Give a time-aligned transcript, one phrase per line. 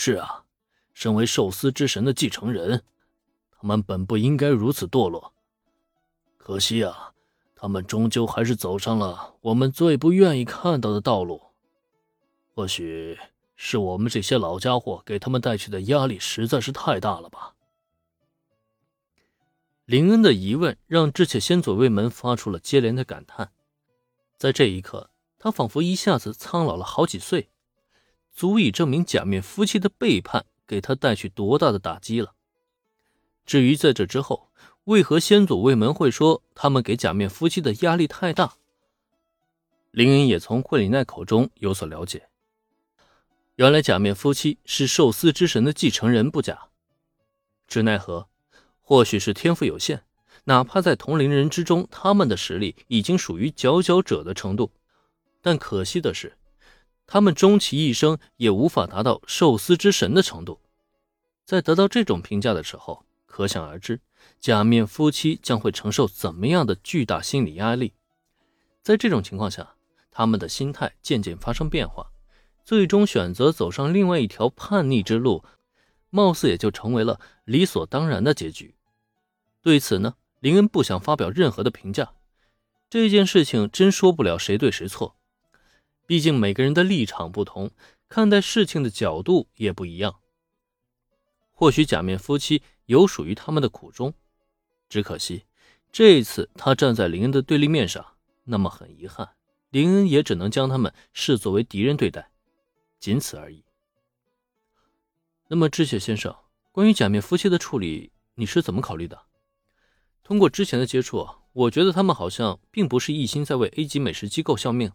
[0.00, 0.44] 是啊，
[0.94, 2.84] 身为寿司之神的继承人，
[3.50, 5.32] 他们本不应该如此堕落。
[6.36, 7.14] 可惜啊，
[7.56, 11.42] 他们终究还是走上了我们最不愿意看到的道路。
[12.54, 13.18] 或许
[13.56, 17.56] 是我们这些老家伙给他们带去的压力实在是太大了吧。
[19.84, 23.50] 林恩的疑问让智切先佐卫门发出了接连的感叹。
[24.36, 25.10] 在这一刻，
[25.40, 27.50] 他仿佛一下子苍老了好几岁，
[28.38, 32.34] 足以证明假面夫妻的背叛给他带去多大的打击了。
[33.44, 34.52] 至于在这之后，
[34.84, 38.54] 为何先祖卫门会说他们给假面夫妻的压力太大，
[39.90, 42.28] 林恩也从惠里奈口中有所了解。
[43.56, 46.68] 原来假面夫妻是寿司之神的继承人不假，
[47.66, 48.28] 只奈何。
[48.80, 50.04] 或许是天赋有限，
[50.44, 54.70] 哪怕在同龄人之中，他们的实力已经属于佼佼者的程度。
[55.42, 56.37] 但可惜的是，
[57.10, 60.60] 他们终其一生也无法达到寿司之神的程度。
[61.46, 63.98] 在得到这种评价的时候，可想而知，
[64.38, 67.94] 假面夫妻将会承受怎么样的巨大心理压力。
[68.82, 69.74] 在这种情况下，
[70.10, 72.10] 他们的心态渐渐发生变化，
[72.62, 75.42] 最终选择走上另外一条叛逆之路，
[76.10, 78.74] 貌似也就成为了理所当然的结局。
[79.62, 82.12] 对此呢，林恩不想发表任何的评价。
[82.90, 85.16] 这件事情真说不了谁对谁错，
[86.08, 87.70] 毕竟每个人的立场不同，
[88.08, 90.20] 看待事情的角度也不一样。
[91.52, 94.14] 或许假面夫妻有属于他们的苦衷，
[94.88, 95.44] 只可惜
[95.92, 98.02] 这一次他站在林恩的对立面上，
[98.44, 99.28] 那么很遗憾，
[99.68, 102.30] 林恩也只能将他们视作为敌人对待，
[102.98, 103.62] 仅此而已。
[105.48, 106.34] 那么智雪先生，
[106.72, 109.26] 关于假面夫妻的处理，你是怎么考虑的？
[110.22, 114.90] 通过之前的接触，我觉得他们好像并不是一心在为 A 级美食机构效命。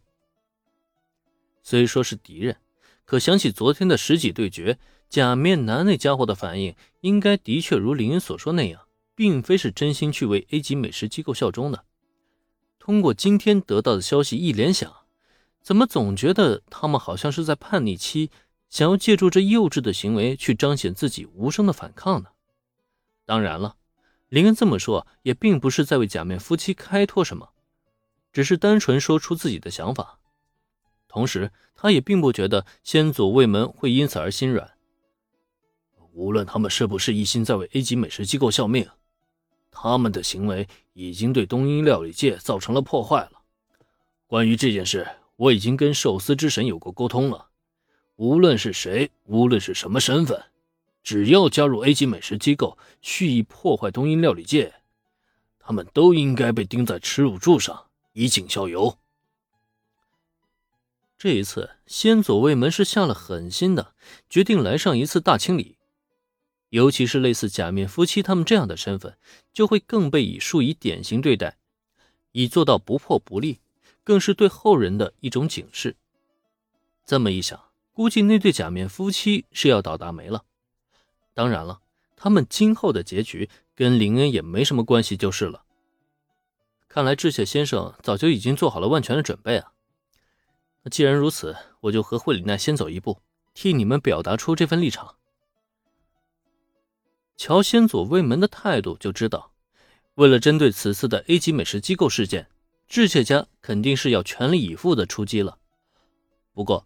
[1.63, 2.57] 虽说是敌人，
[3.05, 4.77] 可想起昨天的十几对决，
[5.09, 8.81] 假面男那家伙的反应，应该的确如林恩所说那样，
[9.15, 11.85] 并非是真心去为 A 级美食机构效忠的。
[12.77, 14.93] 通过今天得到的消息一联想，
[15.61, 18.29] 怎么总觉得他们好像是在叛逆期，
[18.69, 22.29] 想要借助这幼稚的行为去彰显自己无声的反抗呢？
[23.25, 23.77] 当然了。
[24.27, 27.51] 林恩这么说，也并不是在为假面夫妻开脱什么，
[28.33, 30.19] 只是单纯说出自己的想法。
[31.13, 34.71] 同时，他也并不觉得先祖卫门会因此而心软。
[36.11, 38.89] 无论他们是不是一心在为 A 级美食机构效命，
[39.69, 43.43] 他们的行为已经对东瀛料理界造成了破坏了。
[44.25, 47.49] 关于这件事，我已经跟寿司之神有过沟通了。
[48.15, 50.43] 无论是谁，无论是什么身份。
[51.03, 54.73] 只要加入 A 级美食机构，蓄意破坏东瀛料理界，
[55.59, 58.97] 他们都应该被钉在耻辱柱上，以儆效尤。
[61.23, 63.95] 这一次，先祖卫门是下了狠心的，
[64.29, 65.77] 决定来上一次大清理。
[66.67, 69.17] 尤其是类似假面夫妻他们这样的身份，
[69.53, 71.55] 就会更被以数以典型对待，
[72.33, 73.61] 以做到不破不立，
[74.03, 75.95] 更是对后人的一种警示。
[77.05, 77.57] 这么一想，
[77.93, 80.43] 估计那对假面夫妻是要倒大霉了。
[81.33, 81.79] 当然了，
[82.17, 85.63] 他们今后的结局跟林恩也没什么关系，就是了。
[86.89, 89.71] 看来智雪先生早就已经做好了万全的准备啊。
[90.83, 93.21] 那既然如此，我就和惠里奈先走一步，
[93.53, 95.15] 替你们表达出这份立场。
[97.35, 99.53] 乔先佐卫门的态度就知道，
[100.15, 102.47] 为了针对此次的 A 级美食机构事件，
[102.87, 105.57] 智切家肯定是要全力以赴的出击了。
[106.53, 106.85] 不过，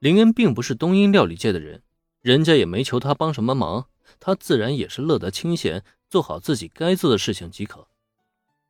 [0.00, 1.82] 林恩并不是东瀛料理界的人。
[2.20, 3.86] 人家也没求他帮什么忙，
[4.18, 7.86] 他自然也是乐得清闲，做好自己该做的事情即可。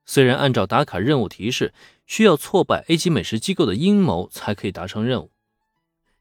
[0.04, 1.72] 虽然按照打卡任务提示，
[2.06, 5.31] 需要挫败 A 级美食机构的阴谋才可以达成任务，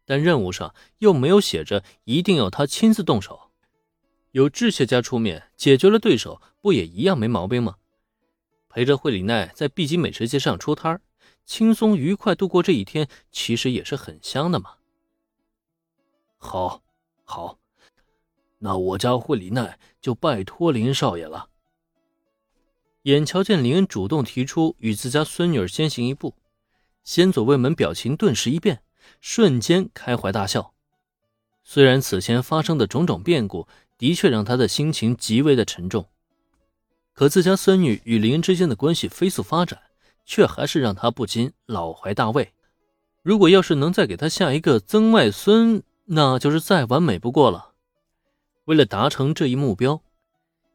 [0.06, 3.52] 但任务上又没有写着一定要他亲自动手。
[4.32, 7.76] 有智学家出面解决了对手，不也一样没毛病吗？
[8.70, 11.02] 陪着惠里奈在 B 级美食街上出摊
[11.46, 14.76] 轻松愉快度过这一天，其实也是很香的嘛。
[16.38, 16.82] 好。
[17.26, 17.58] 好，
[18.60, 21.50] 那我家惠里奈就拜托林少爷了。
[23.04, 26.36] 眼瞧见林恩主动提出与自家孙女儿先行一步，
[27.04, 28.82] 先佐卫门表情顿时一变，
[29.20, 30.74] 瞬间开怀大笑。
[31.64, 33.68] 虽然此前发生的种种变故
[33.98, 36.08] 的确让他的心情极为的沉重，
[37.14, 39.82] 可自家孙女与林恩之间的关系飞速发展，
[40.26, 42.54] 却还是让他不禁老怀大慰。
[43.22, 47.74] 如果要是能再给他下一个曾外孙，那就是再完美不过了。
[48.64, 50.02] 为了达成这一目标，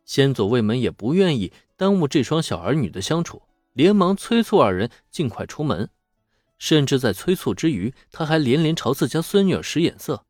[0.08, 3.42] 先祖卫门也不愿意耽误这双小儿女的相处，
[3.74, 5.90] 连忙催促二人尽快出门。
[6.58, 10.24] 甚至在催促之余，他还连连朝自家孙女使眼色，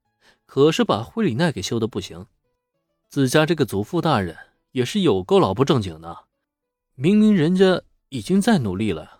[0.46, 2.26] 可是把惠里奈给羞的不行。
[3.08, 4.36] 自家这个祖父大人
[4.72, 6.24] 也是有够老不正经的，
[6.96, 9.17] 明明人家已经在努力了。